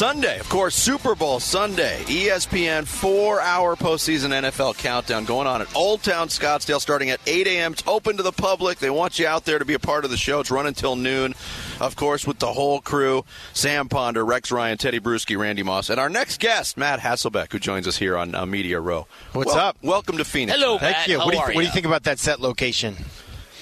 Sunday, 0.00 0.40
of 0.40 0.48
course, 0.48 0.74
Super 0.74 1.14
Bowl 1.14 1.40
Sunday. 1.40 2.02
ESPN 2.04 2.86
four-hour 2.86 3.76
postseason 3.76 4.30
NFL 4.30 4.78
countdown 4.78 5.26
going 5.26 5.46
on 5.46 5.60
at 5.60 5.76
Old 5.76 6.02
Town 6.02 6.28
Scottsdale, 6.28 6.80
starting 6.80 7.10
at 7.10 7.20
8 7.26 7.46
a.m. 7.46 7.74
It's 7.74 7.82
open 7.86 8.16
to 8.16 8.22
the 8.22 8.32
public. 8.32 8.78
They 8.78 8.88
want 8.88 9.18
you 9.18 9.26
out 9.26 9.44
there 9.44 9.58
to 9.58 9.66
be 9.66 9.74
a 9.74 9.78
part 9.78 10.06
of 10.06 10.10
the 10.10 10.16
show. 10.16 10.40
It's 10.40 10.50
running 10.50 10.68
until 10.68 10.96
noon, 10.96 11.34
of 11.80 11.96
course, 11.96 12.26
with 12.26 12.38
the 12.38 12.50
whole 12.50 12.80
crew: 12.80 13.26
Sam 13.52 13.90
Ponder, 13.90 14.24
Rex 14.24 14.50
Ryan, 14.50 14.78
Tedy 14.78 15.00
Bruschi, 15.00 15.36
Randy 15.36 15.62
Moss, 15.62 15.90
and 15.90 16.00
our 16.00 16.08
next 16.08 16.40
guest, 16.40 16.78
Matt 16.78 17.00
Hasselbeck, 17.00 17.52
who 17.52 17.58
joins 17.58 17.86
us 17.86 17.98
here 17.98 18.16
on 18.16 18.34
uh, 18.34 18.46
Media 18.46 18.80
Row. 18.80 19.06
What's 19.34 19.54
Wel- 19.54 19.58
up? 19.58 19.76
Welcome 19.82 20.16
to 20.16 20.24
Phoenix. 20.24 20.58
Hello, 20.58 20.78
Matt. 20.78 20.94
Thank 20.94 21.08
you. 21.08 21.18
how 21.18 21.26
What 21.26 21.32
do 21.32 21.36
you, 21.36 21.42
are 21.42 21.52
what 21.52 21.60
do 21.60 21.66
you 21.66 21.72
think 21.72 21.84
about 21.84 22.04
that 22.04 22.18
set 22.18 22.40
location? 22.40 22.96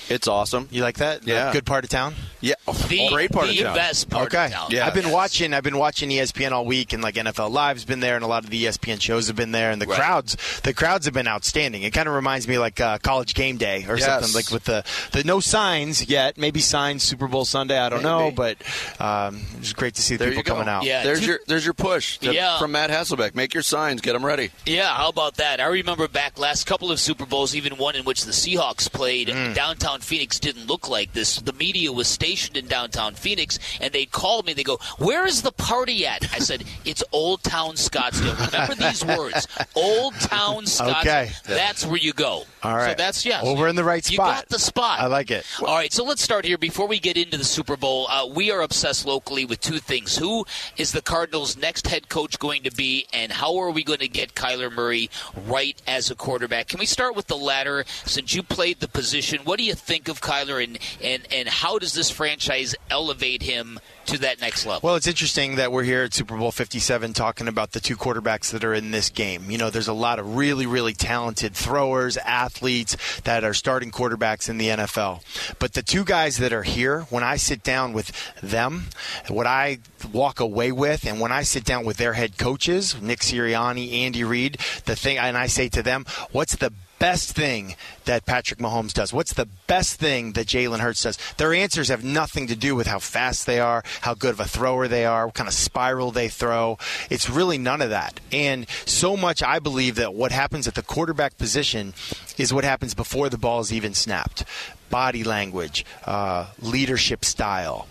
It's 0.09 0.27
awesome. 0.27 0.69
You 0.71 0.83
like 0.83 0.99
that? 0.99 1.27
Yeah. 1.27 1.53
Good 1.53 1.67
part 1.67 1.85
of 1.85 1.91
town? 1.91 2.15
Yeah, 2.41 2.55
The, 2.73 3.09
great 3.11 3.31
part 3.33 3.49
the 3.49 3.59
of 3.59 3.65
town. 3.67 3.75
best 3.77 4.11
part 4.11 4.27
okay. 4.27 4.47
of 4.47 4.51
town. 4.53 4.69
Yeah. 4.71 4.87
I've 4.87 4.95
been 4.95 5.11
watching. 5.11 5.53
I've 5.55 5.63
been 5.65 5.79
watching 5.79 6.11
ESPN 6.11 6.53
all 6.53 6.65
week, 6.65 6.93
and 6.93 7.03
like 7.03 7.15
NFL 7.17 7.51
Live's 7.51 7.85
been 7.85 8.01
there, 8.01 8.17
and 8.17 8.25
a 8.25 8.29
lot 8.29 8.45
of 8.45 8.51
the 8.51 8.65
ESPN 8.65 9.01
shows 9.01 9.27
have 9.29 9.37
been 9.37 9.53
there, 9.53 9.71
and 9.71 9.81
the 9.81 9.87
Right. 9.87 9.99
crowds. 9.99 10.37
The 10.63 10.75
crowds 10.75 11.05
have 11.07 11.15
been 11.15 11.29
outstanding. 11.29 11.83
It 11.83 11.93
kind 11.93 12.09
of 12.09 12.15
reminds 12.15 12.47
me 12.49 12.59
like 12.59 12.81
uh, 12.81 12.99
college 12.99 13.35
game 13.35 13.57
day 13.57 13.85
or 13.89 13.97
Yes. 13.99 14.05
something, 14.07 14.33
like 14.35 14.51
with 14.51 14.65
the 14.65 14.85
the 15.13 15.25
no 15.25 15.41
signs 15.41 16.07
yet. 16.09 16.37
Maybe 16.39 16.61
signs 16.61 17.03
Super 17.03 17.27
Bowl 17.29 17.45
Sunday. 17.45 17.79
I 17.79 17.89
don't 17.89 18.03
know, 18.03 18.31
but 18.35 18.57
um, 19.01 19.41
it 19.55 19.61
was 19.61 19.73
great 19.73 19.95
to 19.95 20.03
see 20.03 20.17
the 20.17 20.25
There 20.25 20.29
people 20.35 20.41
you 20.41 20.45
go. 20.45 20.53
coming 20.55 20.69
out. 20.69 20.85
Yeah. 20.85 21.03
There's 21.03 21.27
your 21.27 21.41
there's 21.47 21.65
your 21.65 21.75
push 21.75 22.19
to- 22.19 22.35
Yeah. 22.35 22.59
from 22.59 22.73
Matt 22.73 22.91
Hasselbeck. 22.91 23.35
Make 23.35 23.55
your 23.55 23.63
signs, 23.63 24.01
get 24.01 24.13
them 24.13 24.25
ready. 24.25 24.51
Yeah, 24.67 24.89
how 24.95 25.09
about 25.09 25.37
that? 25.37 25.61
I 25.61 25.67
remember 25.67 26.09
back 26.09 26.39
last 26.39 26.67
couple 26.67 26.91
of 26.91 27.01
Super 27.01 27.25
Bowls, 27.27 27.55
even 27.55 27.77
one 27.79 27.95
in 27.97 28.05
which 28.05 28.25
the 28.25 28.33
Seahawks 28.33 28.91
played. 28.93 29.29
Mm. 29.29 29.55
Downtown 29.55 30.01
Phoenix 30.01 30.39
didn't 30.39 30.67
look 30.67 30.89
like 30.89 31.13
this. 31.15 31.37
The 31.37 31.53
media 31.53 31.93
was 31.93 32.09
stationed 32.09 32.57
in 32.59 32.67
downtown 32.67 33.15
Phoenix, 33.15 33.59
and 33.81 33.93
they 33.93 34.05
called 34.05 34.47
me. 34.47 34.53
They 34.53 34.65
go, 34.65 34.79
"Where 34.99 35.27
is 35.27 35.43
the 35.43 35.53
party 35.53 36.07
at?" 36.07 36.25
I 36.35 36.41
said, 36.41 36.65
"It's 36.85 37.03
Old 37.13 37.43
Town 37.43 37.75
Scottsdale." 37.77 38.37
Remember 38.53 38.75
these 38.75 39.05
words, 39.05 39.49
Old 39.75 40.15
Town 40.21 40.65
Scottsdale. 40.65 41.01
Okay. 41.01 41.31
That's 41.47 41.87
where 41.87 41.97
you 41.97 42.13
go. 42.13 42.45
All 42.63 42.77
right. 42.77 42.91
So 42.91 42.95
that's 43.03 43.25
yes. 43.25 43.43
Well, 43.45 43.57
we're 43.57 43.69
in 43.69 43.77
the 43.77 43.85
right 43.85 44.05
spot. 44.05 44.13
You 44.13 44.19
got 44.19 44.49
the 44.49 44.59
spot. 44.59 45.01
I 45.01 45.07
like 45.07 45.31
it. 45.31 45.47
All 45.61 45.77
right, 45.77 45.93
so 45.93 46.05
let's 46.05 46.23
start 46.23 46.45
here. 46.45 46.59
Before 46.59 46.87
we 46.89 46.99
get 46.99 47.17
into 47.17 47.37
the 47.37 47.45
Super 47.45 47.77
Bowl, 47.77 48.09
uh, 48.09 48.27
we 48.27 48.51
are 48.51 48.63
obsessed 48.63 49.07
locally 49.07 49.45
with 49.45 49.61
two 49.61 49.79
things. 49.79 50.17
Who 50.17 50.45
is 50.77 50.93
the 50.93 51.03
Cardinals' 51.03 51.57
next 51.57 51.87
head 51.87 52.09
coach 52.09 52.39
going 52.39 52.65
to 52.65 52.71
be, 52.71 53.07
and 53.13 53.31
how 53.31 53.57
are 53.59 53.71
we 53.71 53.85
going 53.85 54.01
to 54.01 54.09
get 54.09 54.35
Kyler 54.35 54.73
Murray 54.73 55.11
right 55.47 55.81
as 55.87 56.11
a 56.11 56.15
quarterback? 56.15 56.69
Can 56.69 56.81
we 56.81 56.87
start 56.87 57.15
with 57.15 57.27
the 57.29 57.37
latter? 57.37 57.85
Since 58.05 58.35
you 58.35 58.43
played 58.43 58.81
the 58.81 58.89
position, 58.89 59.41
what 59.45 59.59
do 59.59 59.65
you 59.65 59.75
think 59.75 60.09
of 60.09 60.21
Kyler, 60.21 60.63
and, 60.63 60.79
and, 61.03 61.23
and 61.33 61.49
how 61.49 61.79
does 61.79 61.93
this 61.93 62.11
franchise 62.11 62.48
elevate 62.91 63.43
him 63.43 63.79
to 64.07 64.19
that 64.19 64.41
next 64.41 64.67
level? 64.67 64.81
Well, 64.83 64.97
it's 64.97 65.07
interesting 65.07 65.57
that 65.57 65.71
we're 65.71 65.83
here 65.83 66.05
at 66.05 66.15
Super 66.15 66.37
Bowl 66.37 66.51
57 66.51 67.13
talking 67.13 67.49
about 67.49 67.73
the 67.73 67.81
two 67.81 67.97
quarterbacks 67.97 68.51
that 68.53 68.65
are 68.65 68.75
in 68.75 68.91
this 68.91 69.11
game. 69.11 69.51
You 69.51 69.59
know, 69.59 69.71
there's 69.71 69.89
a 69.89 69.93
lot 69.93 70.19
of 70.19 70.37
really, 70.37 70.67
really 70.67 70.95
talented 70.95 71.55
throwers, 71.55 72.17
athletes 72.17 72.97
that 73.21 73.45
are 73.45 73.55
starting 73.55 73.91
quarterbacks 73.91 74.49
in 74.49 74.59
the 74.59 74.69
NFL. 74.69 75.23
But 75.59 75.75
the 75.75 75.83
two 75.83 76.05
guys 76.05 76.39
that 76.39 76.53
are 76.53 76.63
here, 76.63 77.03
when 77.11 77.23
I 77.23 77.37
sit 77.37 77.63
down 77.63 77.93
with 77.93 78.13
them, 78.41 78.87
what 79.29 79.47
I 79.47 79.79
walk 80.13 80.41
away 80.41 80.73
with, 80.73 81.07
and 81.07 81.21
when 81.21 81.33
I 81.33 81.43
sit 81.43 81.65
down 81.65 81.85
with 81.85 81.99
their 81.99 82.15
head 82.15 82.39
coaches, 82.39 83.01
Nick 83.01 83.21
Sirianni, 83.21 83.93
Andy 83.93 84.25
Reid, 84.25 84.59
the 84.87 84.97
thing, 84.97 85.19
and 85.19 85.37
I 85.37 85.47
say 85.47 85.69
to 85.69 85.83
them, 85.83 86.07
what's 86.33 86.57
the 86.57 86.73
best 86.99 87.33
thing 87.33 87.77
that 88.05 88.27
Patrick 88.27 88.61
Mahomes 88.61 88.93
does? 88.93 89.13
What's 89.13 89.33
the 89.33 89.49
best 89.67 89.99
thing 89.99 90.33
that 90.33 90.47
Jalen 90.47 90.81
Hurts 90.81 91.03
does? 91.03 91.19
Their 91.37 91.55
answers 91.55 91.89
have 91.89 92.05
nothing 92.05 92.47
to 92.49 92.57
do 92.57 92.75
with 92.75 92.87
how 92.87 92.99
fast 92.99 93.47
they 93.47 93.61
are, 93.61 93.83
how 94.03 94.15
good 94.15 94.31
of 94.31 94.41
a 94.41 94.45
thrower 94.45 94.89
they 94.89 95.05
are, 95.05 95.27
what 95.27 95.35
kind 95.35 95.49
of 95.49 95.55
spiral 95.55 96.11
they 96.11 96.29
throw. 96.29 96.79
It's 97.11 97.31
really 97.31 97.59
none 97.59 97.83
of 97.83 97.91
that. 97.91 98.21
And 98.33 98.69
so 98.85 99.17
much 99.17 99.43
I 99.43 99.59
believe 99.59 99.97
that 99.97 100.15
what 100.15 100.33
happens 100.33 100.67
at 100.67 100.75
the 100.75 100.83
quarterback 100.83 101.39
position 101.39 101.95
is 102.37 102.53
what 102.53 102.65
happens 102.65 102.95
before 102.95 103.29
the 103.29 103.39
ball 103.39 103.61
is 103.61 103.73
even 103.73 103.95
snapped. 103.95 104.45
Body 104.91 105.23
language, 105.23 105.85
uh, 106.07 106.47
leadership 106.61 107.25
style, 107.25 107.87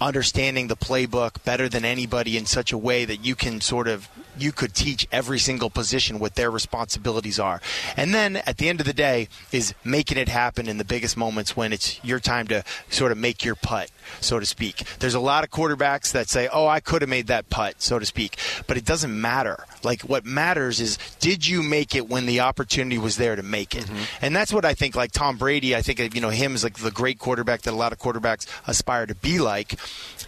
understanding 0.00 0.68
the 0.68 0.76
playbook 0.76 1.42
better 1.44 1.68
than 1.68 1.84
anybody 1.84 2.36
in 2.36 2.46
such 2.46 2.72
a 2.72 2.78
way 2.78 3.04
that 3.04 3.24
you 3.24 3.34
can 3.34 3.60
sort 3.60 3.88
of 3.88 4.08
you 4.38 4.52
could 4.52 4.74
teach 4.74 5.06
every 5.10 5.38
single 5.38 5.70
position 5.70 6.18
what 6.18 6.36
their 6.36 6.50
responsibilities 6.50 7.40
are. 7.40 7.60
And 7.96 8.14
then 8.14 8.36
at 8.36 8.58
the 8.58 8.68
end 8.68 8.80
of 8.80 8.86
the 8.86 8.92
day 8.92 9.28
is 9.50 9.74
making 9.84 10.18
it 10.18 10.28
happen 10.28 10.68
in 10.68 10.78
the 10.78 10.84
biggest 10.84 11.16
moments 11.16 11.56
when 11.56 11.72
it's 11.72 12.02
your 12.04 12.20
time 12.20 12.46
to 12.48 12.62
sort 12.88 13.12
of 13.12 13.18
make 13.18 13.44
your 13.44 13.56
putt, 13.56 13.90
so 14.20 14.38
to 14.38 14.46
speak. 14.46 14.84
There's 14.98 15.14
a 15.14 15.20
lot 15.20 15.44
of 15.44 15.50
quarterbacks 15.50 16.12
that 16.12 16.28
say, 16.28 16.48
"Oh, 16.52 16.66
I 16.66 16.80
could 16.80 17.02
have 17.02 17.08
made 17.08 17.26
that 17.28 17.48
putt," 17.50 17.76
so 17.78 17.98
to 17.98 18.06
speak, 18.06 18.38
but 18.66 18.76
it 18.76 18.84
doesn't 18.84 19.18
matter. 19.18 19.64
Like 19.82 20.02
what 20.02 20.24
matters 20.24 20.80
is 20.80 20.98
did 21.20 21.46
you 21.46 21.62
make 21.62 21.94
it 21.94 22.08
when 22.08 22.26
the 22.26 22.40
opportunity 22.40 22.98
was 22.98 23.16
there 23.16 23.36
to 23.36 23.42
make 23.42 23.74
it? 23.74 23.84
Mm-hmm. 23.84 24.24
And 24.24 24.36
that's 24.36 24.52
what 24.52 24.64
I 24.64 24.74
think 24.74 24.94
like 24.94 25.12
Tom 25.12 25.36
Brady, 25.36 25.74
I 25.74 25.82
think 25.82 26.14
you 26.14 26.20
know 26.20 26.30
him 26.30 26.54
is 26.54 26.64
like 26.64 26.78
the 26.78 26.90
great 26.90 27.18
quarterback 27.18 27.62
that 27.62 27.72
a 27.72 27.76
lot 27.76 27.92
of 27.92 27.98
quarterbacks 27.98 28.46
aspire 28.66 29.06
to 29.06 29.14
be 29.14 29.38
like. 29.38 29.78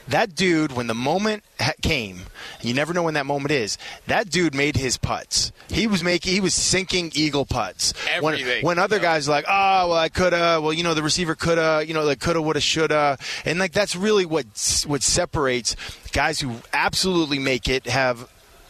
That 0.09 0.35
dude 0.35 0.73
when 0.73 0.87
the 0.89 0.95
moment 0.95 1.45
ha- 1.61 1.73
came, 1.83 2.21
you 2.61 2.75
never 2.75 2.93
know 2.93 3.03
when 3.05 3.15
that 3.15 3.27
moment 3.27 3.53
is. 3.53 3.79
That 4.07 4.29
dude 4.29 4.55
made 4.55 4.77
his 4.77 4.97
putts. 4.97 5.53
He 5.69 5.87
was 5.87 6.03
making 6.03 6.33
he 6.33 6.41
was 6.41 6.55
sinking 6.55 7.13
eagle 7.15 7.47
putts. 7.47 7.93
When, 8.21 8.35
Everything. 8.35 8.65
when 8.65 8.79
other 8.79 8.99
guys 8.99 9.29
are 9.29 9.33
like, 9.33 9.45
"Oh, 9.49 9.89
well 9.89 9.99
I 9.99 10.09
could 10.09 10.33
have, 10.33 10.63
well, 10.63 10.73
you 10.73 10.83
know, 10.83 10.95
the 10.95 11.03
receiver 11.03 11.35
could 11.35 11.59
have, 11.59 11.87
you 11.87 11.95
know, 11.95 12.05
like 12.05 12.21
could 12.21 12.37
have, 12.37 12.45
would 12.45 12.57
have, 12.57 12.63
should 12.63 12.91
have." 12.91 13.21
And 13.45 13.59
like 13.59 13.70
that's 13.73 13.97
really 13.97 14.27
what 14.27 14.47
what 14.87 15.03
separates 15.03 15.77
guys 16.13 16.41
who 16.41 16.57
absolutely 16.73 17.39
make 17.39 17.69
it 17.69 17.87
have 17.87 18.29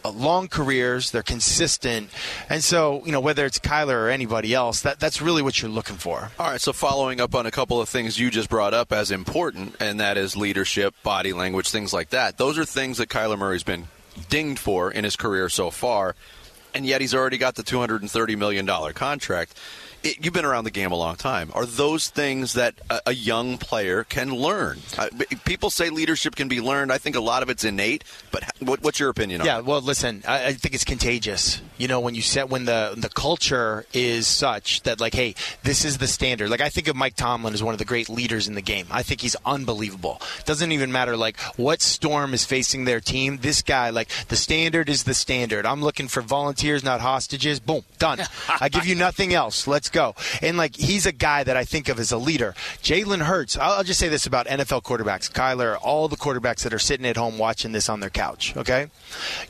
long 0.09 0.47
careers, 0.47 1.11
they're 1.11 1.21
consistent, 1.21 2.09
and 2.49 2.63
so 2.63 3.03
you 3.05 3.11
know 3.11 3.19
whether 3.19 3.45
it's 3.45 3.59
Kyler 3.59 3.93
or 3.93 4.09
anybody 4.09 4.53
else, 4.53 4.81
that 4.81 4.99
that's 4.99 5.21
really 5.21 5.41
what 5.41 5.61
you're 5.61 5.69
looking 5.71 5.97
for. 5.97 6.31
All 6.39 6.49
right, 6.49 6.61
so 6.61 6.73
following 6.73 7.21
up 7.21 7.35
on 7.35 7.45
a 7.45 7.51
couple 7.51 7.79
of 7.79 7.87
things 7.87 8.19
you 8.19 8.31
just 8.31 8.49
brought 8.49 8.73
up 8.73 8.91
as 8.91 9.11
important, 9.11 9.75
and 9.79 9.99
that 9.99 10.17
is 10.17 10.35
leadership, 10.35 10.95
body 11.03 11.33
language, 11.33 11.69
things 11.69 11.93
like 11.93 12.09
that. 12.09 12.37
Those 12.37 12.57
are 12.57 12.65
things 12.65 12.97
that 12.97 13.09
Kyler 13.09 13.37
Murray's 13.37 13.63
been 13.63 13.87
dinged 14.29 14.59
for 14.59 14.91
in 14.91 15.03
his 15.03 15.15
career 15.15 15.49
so 15.49 15.69
far, 15.69 16.15
and 16.73 16.85
yet 16.85 17.01
he's 17.01 17.13
already 17.13 17.37
got 17.37 17.55
the 17.55 17.63
$230 17.63 18.37
million 18.37 18.65
contract. 18.93 19.57
It, 20.03 20.23
you've 20.23 20.33
been 20.33 20.45
around 20.45 20.63
the 20.63 20.71
game 20.71 20.91
a 20.91 20.95
long 20.95 21.15
time. 21.15 21.51
Are 21.53 21.65
those 21.65 22.09
things 22.09 22.53
that 22.53 22.75
a, 22.89 23.01
a 23.07 23.13
young 23.13 23.57
player 23.57 24.03
can 24.03 24.33
learn? 24.33 24.79
Uh, 24.97 25.09
people 25.45 25.69
say 25.69 25.89
leadership 25.89 26.35
can 26.35 26.47
be 26.47 26.59
learned. 26.61 26.91
I 26.91 26.97
think 26.97 27.15
a 27.15 27.19
lot 27.21 27.43
of 27.43 27.49
it's 27.49 27.63
innate, 27.63 28.03
but 28.31 28.43
what, 28.59 28.81
what's 28.81 28.99
your 28.99 29.09
opinion 29.09 29.41
on 29.41 29.47
Yeah, 29.47 29.59
it? 29.59 29.65
well, 29.65 29.81
listen, 29.81 30.23
I, 30.27 30.47
I 30.47 30.53
think 30.53 30.73
it's 30.73 30.83
contagious. 30.85 31.61
You 31.77 31.87
know, 31.87 31.99
when 31.99 32.15
you 32.15 32.21
set 32.21 32.49
when 32.49 32.65
the 32.65 32.93
the 32.97 33.09
culture 33.09 33.85
is 33.93 34.27
such 34.27 34.81
that 34.83 34.99
like, 34.99 35.13
hey, 35.13 35.35
this 35.63 35.85
is 35.85 35.97
the 35.99 36.07
standard. 36.07 36.49
Like, 36.49 36.61
I 36.61 36.69
think 36.69 36.87
of 36.87 36.95
Mike 36.95 37.15
Tomlin 37.15 37.53
as 37.53 37.61
one 37.63 37.73
of 37.73 37.79
the 37.79 37.85
great 37.85 38.09
leaders 38.09 38.47
in 38.47 38.55
the 38.55 38.61
game. 38.61 38.87
I 38.91 39.03
think 39.03 39.21
he's 39.21 39.35
unbelievable. 39.45 40.21
Doesn't 40.45 40.71
even 40.71 40.91
matter 40.91 41.15
like 41.17 41.39
what 41.57 41.81
storm 41.81 42.33
is 42.33 42.45
facing 42.45 42.85
their 42.85 42.99
team. 42.99 43.37
This 43.41 43.61
guy, 43.61 43.89
like, 43.91 44.09
the 44.29 44.35
standard 44.35 44.89
is 44.89 45.03
the 45.03 45.13
standard. 45.13 45.65
I'm 45.65 45.81
looking 45.81 46.07
for 46.07 46.21
volunteers, 46.21 46.83
not 46.83 47.01
hostages. 47.01 47.59
Boom, 47.59 47.83
done. 47.99 48.19
I 48.61 48.69
give 48.69 48.85
you 48.85 48.95
nothing 48.95 49.33
else. 49.33 49.67
Let's 49.67 49.89
go. 49.91 50.15
And 50.41 50.57
like, 50.57 50.75
he's 50.75 51.05
a 51.05 51.11
guy 51.11 51.43
that 51.43 51.57
I 51.57 51.63
think 51.63 51.89
of 51.89 51.99
as 51.99 52.11
a 52.11 52.17
leader. 52.17 52.53
Jalen 52.81 53.21
Hurts. 53.21 53.57
I'll, 53.57 53.73
I'll 53.73 53.83
just 53.83 53.99
say 53.99 54.09
this 54.09 54.25
about 54.25 54.47
NFL 54.47 54.83
quarterbacks, 54.83 55.31
Kyler, 55.31 55.77
all 55.81 56.07
the 56.07 56.15
quarterbacks 56.15 56.63
that 56.63 56.73
are 56.73 56.79
sitting 56.79 57.05
at 57.05 57.17
home 57.17 57.37
watching 57.37 57.71
this 57.71 57.89
on 57.89 57.99
their 57.99 58.09
couch. 58.09 58.55
Okay, 58.57 58.87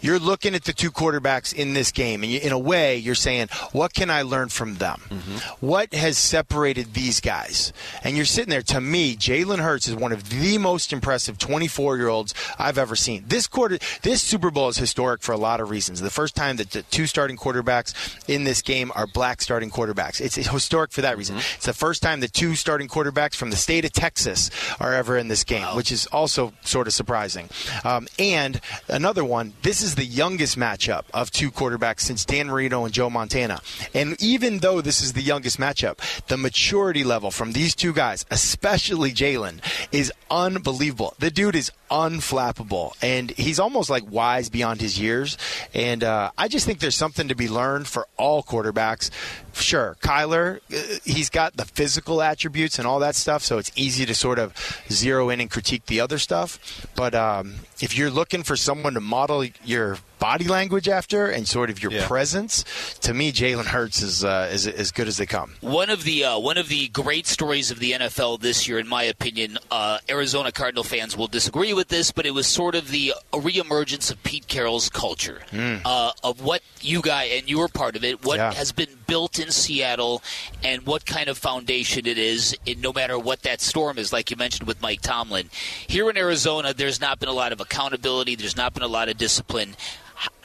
you're 0.02 0.20
looking 0.20 0.56
at 0.56 0.64
the 0.64 0.74
two 0.74 0.92
quarterbacks 0.92 1.54
in 1.54 1.74
this 1.74 1.92
game, 1.92 2.24
and 2.24 2.32
you, 2.32 2.40
in 2.40 2.52
a 2.52 2.60
way, 2.60 2.98
you're 2.98 3.16
saying, 3.16 3.48
"What 3.72 3.94
can 3.94 4.10
I 4.10 4.22
learn 4.22 4.50
from 4.50 4.76
them? 4.76 5.02
Mm-hmm. 5.10 5.66
What 5.66 5.94
has 5.94 6.18
separated 6.18 6.94
these 6.94 7.20
guys?" 7.20 7.74
And 8.04 8.16
you're 8.16 8.26
sitting 8.26 8.50
there. 8.50 8.62
To 8.62 8.82
me, 8.82 9.16
Jalen 9.16 9.60
Hurts 9.60 9.88
is 9.88 9.96
one 9.96 10.12
of 10.12 10.30
the 10.30 10.58
most 10.58 10.94
impressive 10.94 11.38
24 11.38 11.98
year 11.98 12.08
olds 12.08 12.34
I've 12.58 12.78
ever 12.78 12.96
seen. 12.96 13.26
This 13.28 13.48
quarter, 13.48 13.80
this 14.02 14.22
Super 14.22 14.52
Bowl 14.52 14.70
is 14.70 14.78
historic 14.78 15.22
for 15.22 15.32
a 15.32 15.38
lot 15.38 15.60
of 15.60 15.70
reasons. 15.70 16.02
The 16.02 16.10
first 16.10 16.36
time 16.36 16.58
that 16.58 16.72
the 16.72 16.84
two 16.84 17.08
starting 17.08 17.38
quarterbacks 17.38 17.94
in 18.28 18.44
this 18.44 18.62
game 18.62 18.92
are 18.96 19.08
black 19.08 19.42
starting 19.42 19.70
quarterbacks. 19.70 20.22
It's 20.22 20.31
historic 20.36 20.92
for 20.92 21.02
that 21.02 21.18
reason. 21.18 21.38
It's 21.38 21.66
the 21.66 21.74
first 21.74 22.02
time 22.02 22.20
the 22.20 22.28
two 22.28 22.56
starting 22.56 22.88
quarterbacks 22.88 23.36
from 23.36 23.50
the 23.50 23.56
state 23.56 23.86
of 23.86 23.94
Texas 23.94 24.50
are 24.80 24.94
ever 24.94 25.18
in 25.18 25.28
this 25.28 25.44
game, 25.44 25.66
which 25.76 25.92
is 25.92 26.06
also 26.08 26.54
sort 26.64 26.88
of 26.88 26.94
surprising. 26.94 27.50
Um, 27.84 28.08
and 28.20 28.60
another 28.88 29.24
one, 29.24 29.54
this 29.62 29.82
is 29.82 29.96
the 29.96 30.06
youngest 30.06 30.58
matchup 30.58 31.04
of 31.14 31.32
two 31.32 31.52
quarterbacks 31.52 32.02
since 32.02 32.26
Dan 32.26 32.48
Marino 32.48 32.86
and 32.86 32.94
Joe 32.94 33.10
Montana. 33.10 33.62
And 33.94 34.22
even 34.22 34.60
though 34.60 34.82
this 34.82 35.02
is 35.02 35.14
the 35.14 35.22
youngest 35.22 35.58
matchup, 35.58 35.98
the 36.28 36.38
maturity 36.38 37.04
level 37.04 37.32
from 37.32 37.54
these 37.54 37.76
two 37.76 37.94
guys, 37.94 38.26
especially 38.32 39.12
Jalen, 39.12 39.60
is 39.92 40.12
unbelievable. 40.30 41.14
The 41.20 41.32
dude 41.32 41.56
is 41.56 41.72
unflappable, 41.92 42.94
and 43.02 43.30
he's 43.32 43.60
almost 43.60 43.90
like 43.90 44.10
wise 44.10 44.50
beyond 44.50 44.82
his 44.82 45.00
years. 45.00 45.38
And 45.74 46.04
uh, 46.04 46.32
I 46.38 46.48
just 46.48 46.66
think 46.66 46.80
there's 46.80 46.96
something 46.96 47.28
to 47.28 47.36
be 47.36 47.50
learned 47.50 47.88
for 47.88 48.08
all 48.18 48.42
quarterbacks. 48.42 49.12
Sure, 49.54 49.98
Kyler, 50.02 50.60
uh, 50.74 51.00
he's 51.04 51.30
got 51.30 51.58
the 51.58 51.66
physical 51.66 52.22
attributes 52.22 52.80
and 52.80 52.88
all 52.88 53.00
that 53.00 53.16
stuff, 53.16 53.44
so 53.44 53.58
it's 53.58 53.72
easy 53.76 54.06
to 54.06 54.16
sort 54.16 54.40
of 54.40 54.54
zero 54.90 55.30
in 55.30 55.42
and 55.42 55.52
critique 55.52 55.86
the 55.88 56.00
other 56.00 56.18
stuff. 56.18 56.88
But 56.96 57.14
um, 57.14 57.56
if 57.82 57.98
you're 57.98 58.10
looking 58.10 58.44
for 58.44 58.56
someone 58.56 58.94
to 58.94 59.02
model 59.02 59.44
your 59.64 59.98
body 60.22 60.48
language 60.48 60.88
after 60.88 61.28
and 61.28 61.46
sort 61.48 61.70
of 61.72 61.82
your 61.84 61.92
Yeah. 61.92 62.08
presence, 62.08 62.64
to 63.02 63.14
me, 63.14 63.34
Jalen 63.34 63.66
Hurts 63.66 64.02
is, 64.02 64.24
uh, 64.24 64.50
is 64.54 64.68
as 64.68 64.92
good 64.92 65.08
as 65.10 65.18
they 65.18 65.26
come. 65.26 65.56
One 65.62 65.90
of 65.90 66.04
the 66.06 66.24
uh, 66.24 66.38
one 66.38 66.58
of 66.58 66.70
the 66.70 66.88
great 66.90 67.26
stories 67.28 67.72
of 67.72 67.80
the 67.80 67.92
NFL 67.94 68.40
this 68.40 68.68
year, 68.68 68.78
in 68.80 68.88
my 68.88 69.04
opinion, 69.04 69.58
uh, 69.72 69.98
Arizona 70.10 70.52
Cardinal 70.52 70.84
fans 70.84 71.18
will 71.18 71.28
disagree 71.28 71.74
with 71.74 71.88
this, 71.90 72.12
but 72.12 72.26
it 72.26 72.32
was 72.36 72.46
sort 72.48 72.76
of 72.76 72.92
the 72.92 73.14
reemergence 73.34 74.12
of 74.12 74.22
Pete 74.24 74.48
Carroll's 74.48 74.90
culture 74.90 75.42
uh, 75.84 76.12
of 76.24 76.42
what 76.42 76.62
you 76.82 77.02
guys 77.02 77.32
and 77.34 77.50
you 77.50 77.58
were 77.60 77.68
part 77.68 77.96
of 77.96 78.04
it. 78.04 78.24
What 78.24 78.38
Yeah. 78.38 78.54
has 78.54 78.72
been 78.72 78.90
built 79.12 79.40
in 79.40 79.52
Seattle, 79.52 80.24
and 80.64 80.86
what 80.86 81.06
kind 81.06 81.28
of 81.28 81.38
foundation 81.38 82.06
it 82.06 82.18
is. 82.18 82.56
In 82.66 82.80
no 82.80 82.94
matter 82.94 83.20
what 83.20 83.42
that 83.42 83.60
storm 83.60 83.98
is, 83.98 84.14
like 84.14 84.32
you 84.32 84.38
mentioned 84.38 84.70
with 84.70 84.82
Mike 84.82 85.02
Tomlin, 85.02 85.50
here 85.86 86.10
in 86.10 86.16
Arizona, 86.16 86.74
there's 86.74 87.02
not 87.02 87.20
been 87.20 87.28
a 87.28 87.34
lot 87.34 87.52
of 87.52 87.60
accountability. 87.60 88.36
There's 88.36 88.56
not 88.56 88.74
been 88.74 88.84
a 88.84 88.88
lot 88.88 89.10
of 89.10 89.18
discipline. 89.18 89.76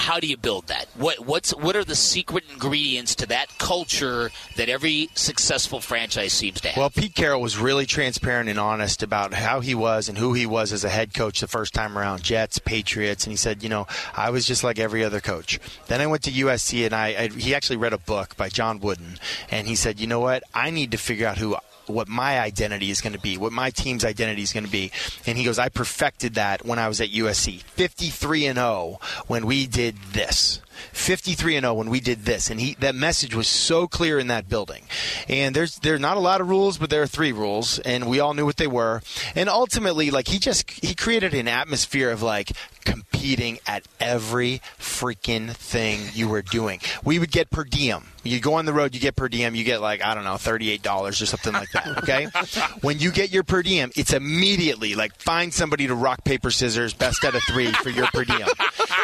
How 0.07 0.21
do 0.21 0.29
you 0.29 0.37
build 0.37 0.69
that? 0.69 0.87
What 0.95 1.27
what's 1.27 1.53
what 1.53 1.75
are 1.75 1.83
the 1.83 1.97
secret 1.97 2.45
ingredients 2.53 3.17
to 3.17 3.27
that 3.27 3.59
culture 3.59 4.31
that 4.55 4.69
every 4.69 5.11
successful 5.15 5.81
franchise 5.81 6.33
seems 6.33 6.61
to 6.61 6.69
have? 6.69 6.77
Well, 6.77 6.91
Pete 6.91 7.17
Carroll 7.17 7.41
was 7.41 7.59
really 7.59 7.87
transparent 7.87 8.49
and 8.49 8.57
honest 8.57 9.03
about 9.03 9.35
how 9.35 9.59
he 9.59 9.75
was 9.75 10.09
and 10.09 10.17
who 10.17 10.33
he 10.33 10.47
was 10.47 10.73
as 10.73 10.85
a 10.85 10.89
head 10.89 11.13
coach 11.13 11.41
the 11.41 11.49
first 11.49 11.75
time 11.75 11.99
around 11.99 12.23
Jets, 12.23 12.61
Patriots, 12.61 13.25
and 13.25 13.33
he 13.33 13.37
said, 13.37 13.65
you 13.65 13.69
know, 13.69 13.89
I 14.17 14.31
was 14.31 14.47
just 14.47 14.63
like 14.63 14.79
every 14.79 15.03
other 15.03 15.21
coach. 15.21 15.59
Then 15.89 16.01
I 16.01 16.07
went 16.07 16.23
to 16.23 16.31
USC 16.31 16.87
and 16.87 16.95
I, 16.95 17.07
I 17.09 17.27
he 17.27 17.53
actually 17.53 17.79
read 17.79 17.93
a 17.93 17.99
book 17.99 18.37
by 18.37 18.49
John 18.49 18.79
Wooden, 18.79 19.19
and 19.51 19.67
he 19.67 19.75
said, 19.75 19.99
you 19.99 20.07
know 20.07 20.21
what, 20.21 20.45
I 20.55 20.71
need 20.71 20.93
to 20.93 20.99
figure 20.99 21.27
out 21.27 21.39
who 21.39 21.57
what 21.87 22.09
my 22.09 22.41
identity 22.41 22.91
is 22.91 23.01
going 23.01 23.13
to 23.13 23.19
be, 23.19 23.37
what 23.37 23.53
my 23.53 23.71
team's 23.71 24.05
identity 24.05 24.43
is 24.43 24.53
going 24.53 24.67
to 24.67 24.73
be. 24.73 24.91
And 25.27 25.39
he 25.39 25.45
goes, 25.45 25.59
I 25.59 25.69
perfected 25.69 26.35
that 26.35 26.65
when 26.65 26.79
I 26.79 26.89
was 26.89 27.01
at 27.01 27.11
USC. 27.11 27.63
53 27.63 28.47
and 28.47 28.59
0 28.59 29.01
when 29.27 29.47
we 29.47 29.67
did 29.67 29.97
this. 30.13 30.61
53 30.93 31.57
and 31.57 31.65
0 31.65 31.75
when 31.75 31.91
we 31.91 32.01
did 32.01 32.25
this 32.25 32.51
and 32.51 32.61
he 32.61 32.75
that 32.81 32.95
message 32.95 33.35
was 33.35 33.49
so 33.49 33.87
clear 33.87 34.19
in 34.19 34.29
that 34.29 34.49
building. 34.49 34.85
And 35.29 35.55
there's 35.55 35.79
there're 35.79 35.99
not 35.99 36.17
a 36.17 36.21
lot 36.21 36.41
of 36.41 36.49
rules 36.49 36.79
but 36.79 36.91
there 36.91 37.03
are 37.03 37.07
three 37.07 37.33
rules 37.33 37.79
and 37.81 38.09
we 38.09 38.21
all 38.21 38.35
knew 38.35 38.45
what 38.45 38.57
they 38.57 38.67
were. 38.67 39.03
And 39.35 39.49
ultimately 39.49 40.11
like 40.11 40.29
he 40.29 40.39
just 40.39 40.71
he 40.71 40.95
created 40.95 41.35
an 41.35 41.49
atmosphere 41.49 42.11
of 42.11 42.23
like 42.23 42.53
competing 42.85 43.59
at 43.67 43.85
every 44.01 44.61
freaking 44.79 45.51
thing 45.51 46.01
you 46.15 46.29
were 46.29 46.43
doing. 46.43 46.81
We 47.05 47.19
would 47.19 47.33
get 47.33 47.51
per 47.51 47.65
diem. 47.65 48.07
You 48.23 48.41
go 48.41 48.55
on 48.55 48.65
the 48.65 48.73
road 48.73 48.95
you 48.95 49.01
get 49.01 49.15
per 49.17 49.29
diem 49.29 49.55
you 49.55 49.63
get 49.63 49.81
like 49.81 50.05
i 50.05 50.15
don't 50.15 50.25
know 50.25 50.35
$38 50.35 51.09
or 51.09 51.13
something 51.13 51.53
like 51.53 51.71
that 51.73 51.99
okay? 51.99 52.27
When 52.81 52.99
you 52.99 53.11
get 53.13 53.31
your 53.31 53.45
per 53.45 53.63
diem 53.63 53.93
it's 53.95 54.13
immediately 54.13 54.95
like 54.95 55.15
find 55.21 55.55
somebody 55.55 55.87
to 55.87 55.95
rock 55.95 56.25
paper 56.25 56.51
scissors 56.51 56.93
best 56.93 57.25
out 57.25 57.35
of 57.35 57.43
three 57.45 57.71
for 57.73 57.91
your 57.91 58.07
per 58.09 58.25
diem 58.25 58.49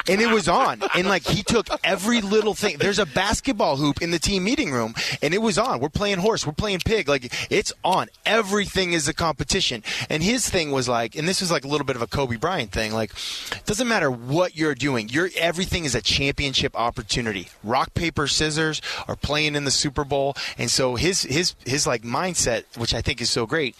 and 0.08 0.20
it 0.20 0.28
was 0.28 0.48
on. 0.48 0.82
And 0.94 1.06
like 1.06 1.26
he 1.26 1.42
took 1.42 1.68
every 1.84 2.20
little 2.20 2.54
thing. 2.54 2.78
There's 2.78 2.98
a 2.98 3.06
basketball 3.06 3.76
hoop 3.76 4.02
in 4.02 4.10
the 4.10 4.18
team 4.18 4.44
meeting 4.44 4.72
room 4.72 4.94
and 5.20 5.34
it 5.34 5.38
was 5.38 5.58
on. 5.58 5.80
We're 5.80 5.88
playing 5.88 6.18
horse. 6.18 6.46
We're 6.46 6.52
playing 6.52 6.80
pig. 6.84 7.08
Like 7.08 7.32
it's 7.50 7.72
on. 7.84 8.08
Everything 8.26 8.92
is 8.92 9.08
a 9.08 9.14
competition. 9.14 9.82
And 10.08 10.22
his 10.22 10.48
thing 10.48 10.70
was 10.70 10.88
like 10.88 11.14
and 11.16 11.28
this 11.28 11.40
was 11.40 11.50
like 11.50 11.64
a 11.64 11.68
little 11.68 11.86
bit 11.86 11.96
of 11.96 12.02
a 12.02 12.06
kobe 12.06 12.36
bryant 12.36 12.72
thing 12.72 12.92
like 12.92 13.10
it 13.52 13.64
doesn't 13.66 13.88
matter 13.88 14.10
what 14.10 14.56
you're 14.56 14.74
doing. 14.74 15.08
You're 15.08 15.30
everything 15.36 15.84
is 15.84 15.94
a 15.94 16.02
championship 16.02 16.78
opportunity. 16.78 17.48
Rock 17.62 17.94
paper 17.94 18.26
scissors 18.26 18.80
or 19.08 19.16
playing 19.16 19.54
in 19.54 19.64
the 19.64 19.70
super 19.70 20.04
bowl. 20.04 20.34
And 20.58 20.70
so 20.70 20.96
his 20.96 21.22
his 21.22 21.54
his 21.64 21.86
like 21.86 22.02
mindset 22.02 22.64
which 22.76 22.94
i 22.94 23.00
think 23.00 23.20
is 23.20 23.30
so 23.30 23.46
great 23.46 23.76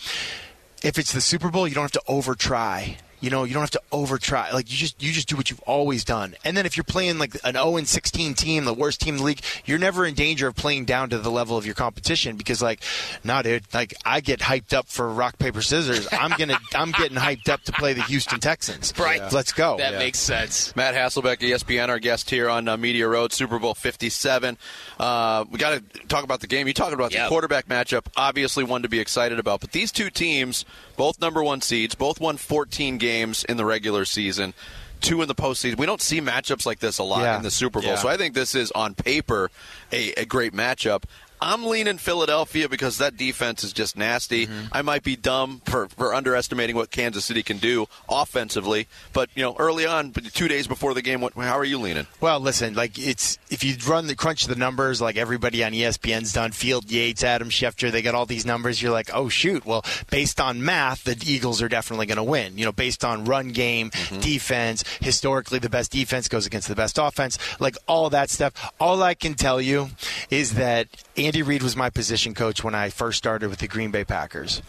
if 0.83 0.99
it's 0.99 1.13
the 1.13 1.21
Super 1.21 1.49
Bowl, 1.49 1.69
you 1.69 1.75
don't 1.75 1.85
have 1.85 1.93
to 1.93 2.03
over 2.09 2.35
try. 2.35 2.97
You 3.23 3.31
know, 3.31 3.45
you 3.45 3.55
don't 3.55 3.63
have 3.63 3.71
to 3.71 3.81
over 3.91 4.19
try. 4.19 4.51
Like 4.51 4.71
you 4.71 4.77
just 4.77 5.03
you 5.03 5.13
just 5.13 5.29
do 5.29 5.37
what 5.37 5.49
you've 5.49 5.61
always 5.61 6.05
done. 6.05 6.35
And 6.45 6.55
then 6.57 6.67
if 6.67 6.77
you're 6.77 6.85
playing 6.85 7.19
like 7.19 7.35
an 7.45 7.55
0 7.55 7.77
and 7.77 7.89
16 7.89 8.35
team, 8.35 8.65
the 8.67 8.75
worst 8.75 9.01
team 9.01 9.15
in 9.15 9.19
the 9.21 9.25
league, 9.25 9.41
you're 9.65 9.79
never 9.79 10.05
in 10.05 10.13
danger 10.15 10.49
of 10.49 10.57
playing 10.57 10.85
down 10.85 11.09
to 11.11 11.19
the 11.19 11.31
level 11.31 11.57
of 11.57 11.65
your 11.65 11.75
competition 11.77 12.37
because 12.37 12.61
like, 12.61 12.83
nah, 13.25 13.41
dude, 13.41 13.65
like 13.73 13.95
I 14.05 14.21
get 14.21 14.41
hyped 14.41 14.73
up 14.75 14.89
for 14.89 15.09
rock 15.09 15.39
paper 15.39 15.63
scissors. 15.63 16.07
I'm 16.13 16.33
gonna 16.37 16.59
I'm 16.75 16.91
getting 16.91 17.17
hyped 17.17 17.49
up 17.49 17.63
to 17.63 17.73
play 17.73 17.93
the 17.93 18.03
Houston 18.03 18.41
Texans. 18.41 18.93
Right. 18.99 19.33
Let's 19.33 19.53
go. 19.53 19.77
that 19.79 19.95
makes 19.95 20.19
sense. 20.19 20.75
Matt 20.75 20.95
Hasselbeck, 20.95 21.39
ESPN, 21.39 21.89
our 21.89 22.01
guest 22.01 22.29
here 22.29 22.49
on 22.51 22.67
uh, 22.67 22.77
Media 22.77 23.07
Row, 23.09 23.29
Super 23.29 23.59
Bowl 23.61 23.75
57. 23.75 24.59
Uh, 24.99 25.45
we 25.51 25.59
got 25.59 25.71
to 25.93 26.07
talk 26.09 26.25
about 26.25 26.41
the 26.41 26.47
game. 26.49 26.67
You 26.67 26.75
talked 26.75 26.93
about 26.93 27.13
Yeah. 27.13 27.25
the 27.25 27.29
quarterback 27.29 27.67
matchup, 27.69 28.07
obviously 28.17 28.65
one 28.65 28.83
to 28.83 28.89
be 28.89 28.99
excited 28.99 29.39
about. 29.39 29.61
But 29.61 29.73
these 29.73 29.93
two 29.93 30.11
teams, 30.11 30.65
both 31.03 31.21
number 31.21 31.43
one 31.43 31.61
seeds, 31.61 31.97
both 31.97 32.21
won 32.21 32.37
14 32.37 32.97
games 32.97 33.43
in 33.43 33.57
the 33.57 33.65
regular 33.65 34.05
season, 34.05 34.55
two 35.01 35.21
in 35.21 35.27
the 35.27 35.35
postseason. 35.35 35.77
We 35.77 35.85
don't 35.85 36.01
see 36.01 36.21
matchups 36.21 36.65
like 36.65 36.79
this 36.79 36.99
a 36.99 37.03
lot 37.03 37.23
Yeah. 37.23 37.39
in 37.39 37.43
the 37.43 37.51
Super 37.51 37.81
Bowl. 37.81 37.91
Yeah. 37.91 37.97
So 37.97 38.07
I 38.09 38.17
think 38.17 38.35
this 38.35 38.55
is, 38.55 38.71
on 38.71 38.95
paper, 38.95 39.51
a, 39.91 40.13
a 40.13 40.25
great 40.25 40.53
matchup. 40.53 41.03
I'm 41.43 41.65
leaning 41.65 41.99
Philadelphia 41.99 42.69
because 42.69 42.99
that 42.99 43.17
defense 43.17 43.65
is 43.65 43.73
just 43.73 43.97
nasty. 43.97 44.47
Mm-hmm. 44.47 44.67
I 44.71 44.83
might 44.83 45.03
be 45.03 45.17
dumb 45.17 45.61
for, 45.65 45.89
for 45.89 46.15
underestimating 46.15 46.77
what 46.77 46.93
Kansas 46.93 47.25
City 47.25 47.43
can 47.43 47.59
do 47.59 47.87
offensively, 48.09 48.87
but 49.13 49.29
you 49.35 49.43
know, 49.43 49.57
early 49.59 49.85
on, 49.85 50.11
but 50.11 50.25
two 50.33 50.47
days 50.47 50.69
before 50.69 50.95
the 50.95 51.03
game, 51.03 51.21
what, 51.21 51.35
how 51.35 51.59
are 51.59 51.65
you 51.65 51.79
leaning? 51.79 52.07
Well, 52.21 52.39
listen, 52.39 52.75
like 52.75 52.97
it's 52.97 53.39
if 53.51 53.65
you 53.65 53.75
run 53.89 54.07
the 54.07 54.15
crunch 54.15 54.47
the 54.47 54.55
numbers, 54.55 55.01
like 55.01 55.17
everybody 55.17 55.65
on 55.65 55.73
ESPN's 55.73 56.33
done, 56.33 56.53
Field 56.53 56.91
Yates, 56.91 57.25
Adam 57.25 57.51
Schefter, 57.51 57.91
they 57.91 58.03
got 58.03 58.15
all 58.15 58.27
these 58.27 58.47
numbers. 58.47 58.81
You're 58.81 58.93
like, 58.93 59.11
oh 59.13 59.29
shoot. 59.29 59.67
Well, 59.67 59.85
based 60.11 60.41
on 60.41 60.65
math, 60.65 61.03
the 61.05 61.19
Eagles 61.27 61.61
are 61.61 61.69
definitely 61.69 62.07
going 62.07 62.17
to 62.17 62.23
win. 62.23 62.57
You 62.57 62.67
know, 62.67 62.73
based 62.73 63.05
on 63.05 63.25
run 63.25 63.49
game, 63.49 63.91
defense, 64.21 64.85
historically 65.01 65.59
the 65.59 65.71
best 65.71 65.91
defense 65.91 66.29
goes 66.29 66.47
against 66.47 66.69
the 66.69 66.77
best 66.77 66.99
offense, 66.99 67.39
like 67.59 67.77
all 67.89 68.11
that 68.11 68.31
stuff. 68.31 68.73
All 68.79 69.03
I 69.03 69.15
can 69.15 69.35
tell 69.35 69.61
you 69.61 69.89
is 70.31 70.55
that 70.55 70.87
Andy 71.17 71.32
Reid 71.41 71.63
was 71.63 71.75
my 71.75 71.89
position 71.89 72.35
coach 72.35 72.63
when 72.63 72.75
I 72.75 72.91
first 72.91 73.17
started 73.17 73.49
with 73.49 73.61
the 73.61 73.69
Green 73.69 73.91
Bay 73.91 74.05
Packers. 74.05 74.61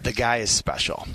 The 0.00 0.12
guy 0.12 0.38
is 0.38 0.50
special, 0.50 1.06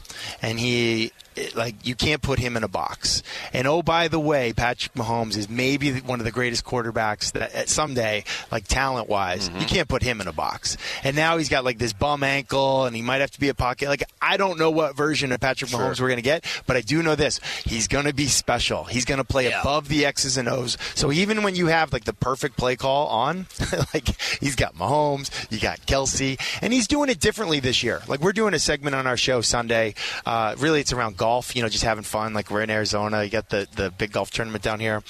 and 0.42 0.60
he 0.60 1.12
like 1.56 1.76
you 1.86 1.96
can't 1.96 2.22
put 2.22 2.40
him 2.40 2.58
in 2.58 2.64
a 2.64 2.68
box. 2.68 3.24
And 3.54 3.68
oh, 3.68 3.82
by 3.82 4.08
the 4.08 4.20
way, 4.20 4.54
Patrick 4.54 4.94
Mahomes 4.94 5.36
is 5.38 5.50
maybe 5.50 6.00
one 6.00 6.20
of 6.20 6.26
the 6.26 6.32
greatest 6.32 6.64
quarterbacks 6.64 7.32
that 7.34 7.70
someday, 7.70 8.24
like 8.52 8.68
talent 8.68 9.10
wise, 9.10 9.50
mm-hmm. 9.50 9.60
you 9.60 9.66
can't 9.66 9.88
put 9.88 10.04
him 10.04 10.22
in 10.22 10.28
a 10.28 10.34
box. 10.34 10.78
And 11.04 11.16
now 11.16 11.38
he's 11.38 11.50
got 11.50 11.64
like 11.64 11.78
this 11.78 11.94
bum 11.94 12.24
ankle, 12.24 12.86
and 12.86 12.96
he 12.96 13.02
might 13.02 13.22
have 13.22 13.32
to 13.32 13.40
be 13.40 13.50
a 13.50 13.54
pocket. 13.54 13.90
Like 13.90 14.04
I 14.22 14.38
don't 14.38 14.60
know 14.60 14.72
what 14.72 14.96
version 14.96 15.32
of 15.32 15.40
Patrick 15.40 15.72
Mahomes 15.72 16.00
we're 16.00 16.10
gonna 16.10 16.22
get, 16.22 16.46
but 16.68 16.78
I 16.78 16.82
do 16.82 17.02
know 17.04 17.16
this: 17.16 17.40
he's 17.66 17.88
gonna 17.88 18.14
be 18.14 18.28
special. 18.28 18.84
He's 18.84 19.06
gonna 19.06 19.24
play 19.24 19.50
Yeah. 19.50 19.62
above 19.62 19.88
the 19.88 20.06
X's 20.06 20.38
and 20.38 20.48
O's. 20.48 20.78
So 20.96 21.12
even 21.12 21.44
when 21.44 21.56
you 21.56 21.68
have 21.68 21.94
like 21.94 22.06
the 22.06 22.14
perfect 22.14 22.58
play 22.58 22.76
call 22.76 23.08
on, 23.08 23.48
like 23.94 24.08
he's 24.40 24.56
got 24.56 24.76
Mahomes, 24.76 25.30
you 25.52 25.60
got 25.60 25.80
Kelce, 25.86 26.40
and 26.62 26.72
he's 26.72 26.88
doing 26.88 27.10
it 27.10 27.20
differently 27.20 27.60
this 27.60 27.84
year. 27.84 28.02
Like 28.08 28.20
we're 28.20 28.34
doing 28.34 28.54
a 28.54 28.60
segment 28.74 28.96
on 28.96 29.06
our 29.06 29.18
show 29.18 29.40
Sunday. 29.42 29.94
Uh, 30.26 30.56
really, 30.58 30.80
it's 30.80 30.92
around 30.92 31.16
golf. 31.16 31.56
You 31.56 31.62
know, 31.62 31.70
just 31.70 31.84
having 31.84 32.04
fun. 32.04 32.34
Like 32.34 32.50
we're 32.50 32.64
in 32.64 32.72
Arizona. 32.72 33.24
You 33.24 33.30
got 33.30 33.50
the 33.50 33.68
the 33.76 33.92
big 33.92 34.12
golf 34.12 34.32
tournament 34.32 34.64
down 34.64 34.80
here. 34.80 35.04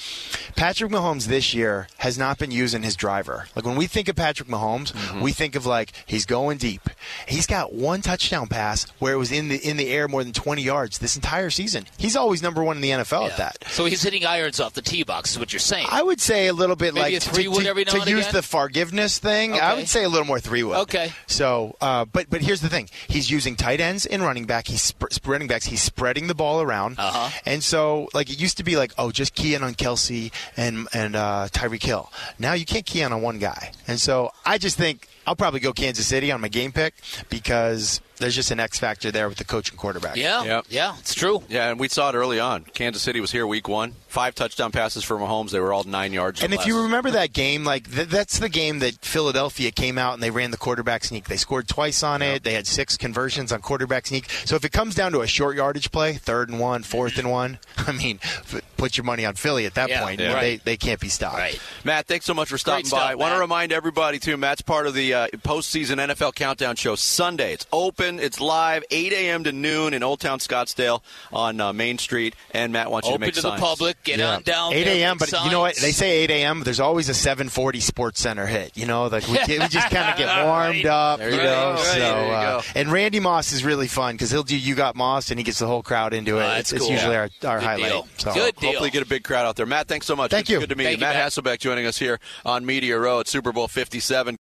Patrick 0.54 0.92
Mahomes 0.92 1.26
this 1.28 1.54
year 1.54 1.88
has 1.96 2.18
not 2.18 2.36
been 2.38 2.50
using 2.50 2.82
his 2.82 2.94
driver. 2.94 3.46
Like 3.56 3.64
when 3.64 3.76
we 3.76 3.86
think 3.86 4.08
of 4.08 4.16
Patrick 4.16 4.50
Mahomes, 4.50 4.92
we 5.22 5.32
think 5.32 5.54
of 5.54 5.64
like 5.64 5.92
he's 6.04 6.26
going 6.26 6.58
deep. 6.58 6.90
He's 7.26 7.46
got 7.46 7.72
one 7.72 8.02
touchdown 8.02 8.48
pass 8.48 8.84
where 8.98 9.14
it 9.14 9.16
was 9.16 9.32
in 9.32 9.48
the 9.48 9.56
in 9.56 9.78
the 9.78 9.90
air 9.90 10.08
more 10.08 10.22
than 10.22 10.34
20 10.34 10.60
yards 10.60 10.98
this 10.98 11.16
entire 11.16 11.48
season. 11.48 11.86
He's 11.96 12.16
always 12.16 12.42
number 12.42 12.62
one 12.62 12.76
in 12.76 12.82
the 12.82 12.90
NFL 12.90 13.30
at 13.30 13.38
that. 13.38 13.64
So 13.68 13.86
he's 13.86 14.02
hitting 14.02 14.26
irons 14.26 14.60
off 14.60 14.74
the 14.74 14.82
tee 14.82 15.04
box, 15.04 15.32
is 15.32 15.38
what 15.38 15.54
you're 15.54 15.60
saying. 15.60 15.86
I 15.90 16.02
would 16.02 16.20
say 16.20 16.48
a 16.48 16.52
little 16.52 16.76
bit 16.76 16.92
Maybe 16.92 17.14
like 17.14 17.14
a 17.14 17.20
three-wood 17.20 17.62
to, 17.62 17.68
every 17.68 17.84
now 17.84 17.92
to 17.92 18.00
and 18.02 18.10
use 18.10 18.26
again? 18.26 18.34
the 18.34 18.42
forgiveness 18.42 19.18
thing. 19.18 19.54
I 19.54 19.74
would 19.74 19.88
say 19.88 20.04
a 20.04 20.08
little 20.10 20.26
more 20.26 20.38
three 20.38 20.62
wood. 20.62 20.76
Okay. 20.80 21.12
So, 21.26 21.76
uh, 21.80 22.04
but 22.04 22.28
but 22.28 22.42
here's 22.42 22.60
the 22.60 22.68
thing: 22.68 22.90
he's 23.08 23.30
using 23.30 23.53
tight 23.56 23.80
ends 23.80 24.06
and 24.06 24.22
running 24.22 24.44
back. 24.44 24.66
He's 24.66 24.82
sp- 24.82 25.10
running 25.26 25.48
backs. 25.48 25.66
He's 25.66 25.82
spreading 25.82 26.26
the 26.26 26.34
ball 26.34 26.60
around. 26.60 26.98
Uh-huh. 26.98 27.30
And 27.46 27.62
so, 27.62 28.08
like 28.14 28.30
it 28.30 28.40
used 28.40 28.56
to 28.58 28.64
be 28.64 28.76
like, 28.76 28.92
oh, 28.98 29.10
just 29.10 29.34
key 29.34 29.54
in 29.54 29.62
on 29.62 29.74
Kelce 29.74 30.32
and 30.56 30.88
and 30.92 31.16
uh, 31.16 31.48
Tyreek 31.52 31.82
Hill. 31.82 32.10
Now 32.38 32.52
you 32.54 32.64
can't 32.64 32.86
key 32.86 33.00
in 33.02 33.12
on 33.12 33.22
one 33.22 33.38
guy. 33.38 33.72
And 33.86 34.00
so, 34.00 34.32
I 34.44 34.58
just 34.58 34.76
think 34.76 35.08
I'll 35.26 35.36
probably 35.36 35.60
go 35.60 35.72
Kansas 35.72 36.06
City 36.06 36.30
on 36.32 36.40
my 36.40 36.48
game 36.48 36.72
pick 36.72 36.94
because 37.28 38.00
there's 38.18 38.34
just 38.34 38.50
an 38.50 38.60
X 38.60 38.78
factor 38.78 39.10
there 39.10 39.28
with 39.28 39.38
the 39.38 39.44
coach 39.44 39.70
and 39.70 39.78
quarterback. 39.78 40.16
Yeah, 40.16 40.44
Yep. 40.44 40.66
yeah, 40.68 40.96
it's 41.00 41.14
true. 41.14 41.42
Yeah, 41.48 41.70
and 41.70 41.80
we 41.80 41.88
saw 41.88 42.10
it 42.10 42.14
early 42.14 42.38
on. 42.38 42.64
Kansas 42.64 43.02
City 43.02 43.20
was 43.20 43.32
here 43.32 43.46
week 43.46 43.66
one. 43.68 43.94
Five 44.08 44.34
touchdown 44.36 44.70
passes 44.70 45.02
for 45.02 45.16
Mahomes. 45.18 45.50
They 45.50 45.58
were 45.58 45.72
all 45.72 45.82
nine 45.84 46.12
yards. 46.12 46.42
And 46.42 46.52
if 46.52 46.58
less. 46.60 46.66
you 46.68 46.82
remember 46.82 47.10
that 47.12 47.32
game, 47.32 47.64
like 47.64 47.90
th- 47.92 48.08
that's 48.08 48.38
the 48.38 48.48
game 48.48 48.78
that 48.78 49.04
Philadelphia 49.04 49.72
came 49.72 49.98
out 49.98 50.14
and 50.14 50.22
they 50.22 50.30
ran 50.30 50.52
the 50.52 50.56
quarterback 50.56 51.04
sneak. 51.04 51.26
They 51.26 51.36
scored 51.36 51.66
twice 51.66 52.02
on 52.04 52.22
it. 52.22 52.44
They 52.44 52.54
had 52.54 52.66
six 52.68 52.96
conversions 52.96 53.50
on 53.50 53.60
quarterback 53.60 54.06
sneak. 54.06 54.30
So 54.44 54.54
if 54.54 54.64
it 54.64 54.70
comes 54.70 54.94
down 54.94 55.10
to 55.12 55.22
a 55.22 55.26
short 55.26 55.56
yardage 55.56 55.90
play, 55.90 56.12
third 56.14 56.48
and 56.50 56.60
one, 56.60 56.84
fourth 56.84 57.18
and 57.18 57.30
one, 57.30 57.58
I 57.78 57.90
mean, 57.92 58.20
f- 58.22 58.62
put 58.84 58.96
your 58.98 59.04
money 59.04 59.24
on 59.24 59.34
Philly 59.34 59.64
at 59.64 59.74
that 59.74 59.88
Yeah, 59.88 60.02
point. 60.02 60.20
yeah. 60.20 60.38
They 60.40 60.56
they 60.56 60.76
can't 60.76 61.00
be 61.00 61.08
stopped. 61.08 61.36
Right. 61.38 61.58
Matt, 61.84 62.06
thanks 62.06 62.26
so 62.26 62.34
much 62.34 62.48
for 62.50 62.58
stopping 62.58 62.82
Great 62.82 62.90
by. 62.92 63.06
stuff, 63.10 63.18
Want 63.18 63.34
to 63.34 63.40
remind 63.40 63.72
everybody 63.72 64.18
too. 64.18 64.36
Matt's 64.36 64.60
part 64.60 64.86
of 64.86 64.92
the 64.94 65.14
uh, 65.14 65.26
postseason 65.38 65.96
NFL 65.96 66.34
Countdown 66.34 66.76
Show 66.76 66.96
Sunday. 66.96 67.54
It's 67.54 67.66
open. 67.72 68.18
It's 68.20 68.40
live, 68.40 68.84
8 68.90 69.12
a.m. 69.14 69.44
to 69.44 69.52
noon 69.52 69.94
in 69.94 70.02
Old 70.02 70.20
Town 70.20 70.38
Scottsdale 70.38 71.00
on 71.32 71.60
uh, 71.60 71.72
Main 71.72 71.96
Street. 71.98 72.34
And 72.50 72.72
Matt 72.72 72.90
wants 72.90 73.08
you 73.08 73.12
to 73.12 73.14
Open 73.14 73.26
make 73.26 73.34
to 73.34 73.40
signs. 73.40 73.60
the 73.60 73.66
public. 73.66 74.02
Get 74.04 74.18
Yeah. 74.18 74.34
on 74.36 74.42
down. 74.42 74.72
8 74.74 74.86
a.m. 74.86 75.16
make 75.18 75.30
But 75.30 75.44
you 75.44 75.50
know 75.50 75.60
what? 75.60 75.76
They 75.76 75.92
say 75.92 76.10
8 76.24 76.30
a.m. 76.30 76.62
There's 76.64 76.80
always 76.80 77.08
a 77.08 77.12
7:40 77.14 77.80
Sports 77.80 78.20
Center 78.20 78.46
hit. 78.46 78.76
You 78.76 78.84
know, 78.86 79.06
like 79.06 79.26
we, 79.28 79.34
get, 79.46 79.48
we 79.60 79.68
just 79.68 79.90
kind 79.90 80.10
of 80.10 80.18
get 80.18 80.28
warmed 80.44 80.84
Right. 80.84 80.86
up. 80.86 81.18
There 81.20 81.30
you 81.30 81.36
you 81.36 81.42
know, 81.42 81.74
go. 81.76 81.82
so 81.82 81.98
There 81.98 82.26
you 82.26 82.32
uh, 82.32 82.60
go. 82.60 82.66
and 82.74 82.92
Randy 82.92 83.20
Moss 83.20 83.52
is 83.52 83.64
really 83.64 83.88
fun 83.88 84.14
because 84.14 84.30
he'll 84.30 84.42
do 84.42 84.56
you 84.58 84.74
got 84.74 84.94
Moss 84.96 85.30
and 85.30 85.38
he 85.40 85.44
gets 85.44 85.58
the 85.58 85.66
whole 85.66 85.82
crowd 85.82 86.12
into 86.12 86.38
it. 86.38 86.42
It's 86.44 86.54
that's 86.54 86.72
it's 86.72 86.82
cool. 86.82 86.90
usually 86.92 87.16
our, 87.16 87.30
our 87.46 87.58
Good 87.60 87.64
highlight. 87.66 87.90
deal. 87.90 88.08
So. 88.18 88.34
Good 88.34 88.56
deal. 88.56 88.73
Hopefully, 88.74 88.90
get 88.90 89.02
a 89.02 89.06
big 89.08 89.24
crowd 89.24 89.46
out 89.46 89.56
there. 89.56 89.66
Matt, 89.66 89.88
thanks 89.88 90.06
so 90.06 90.14
much. 90.16 90.30
Thank 90.30 90.42
It's 90.42 90.50
you. 90.50 90.60
Good 90.60 90.68
to 90.70 90.76
meet 90.76 90.84
Thank 90.84 90.98
you. 91.00 91.06
you, 91.06 91.12
Matt 91.12 91.16
Matt. 91.16 91.32
Hasselbeck 91.32 91.58
joining 91.58 91.86
us 91.86 91.98
here 91.98 92.18
on 92.44 92.64
Media 92.66 92.98
Row 92.98 93.20
at 93.20 93.28
Super 93.28 93.52
Bowl 93.52 93.68
57. 93.68 94.36